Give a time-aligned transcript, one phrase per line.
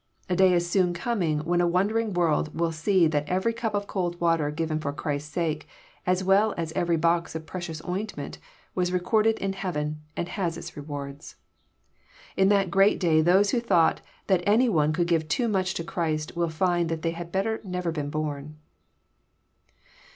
[0.29, 3.85] A day is soon coming when a wondering world will see that every cup of
[3.85, 5.67] cold water given for Christ's sake,
[6.07, 6.71] as well as.
[6.73, 8.39] every box of precious ointment,
[8.73, 11.35] was recorded in heaven, and has its rewards.
[12.35, 15.83] In that great day those who thought that any one could give too much to
[15.83, 18.57] Christ will find they had better never have been born.